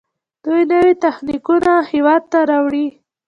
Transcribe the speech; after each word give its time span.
دوی 0.43 0.61
نوي 0.71 0.93
تخنیکونه 1.03 1.73
هیواد 1.91 2.21
ته 2.31 2.39
راوړي. 2.49 2.87